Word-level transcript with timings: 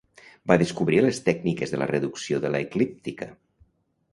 Va 0.51 0.55
descobrir 0.61 1.01
les 1.07 1.19
tècniques 1.27 1.73
de 1.75 1.81
"la 1.81 1.89
reducció 1.91 2.41
de 2.47 2.51
l'eclíptica". 2.55 3.29